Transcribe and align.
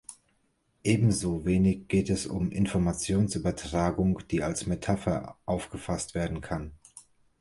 Ebenso 0.83 1.45
wenig 1.45 1.87
geht 1.87 2.09
es 2.09 2.25
um 2.25 2.49
Informationsübertragung, 2.51 4.19
die 4.31 4.41
als 4.41 4.65
Metapher 4.65 5.37
aufgefasst 5.45 6.15
werden 6.15 6.41
kann. 6.41 6.71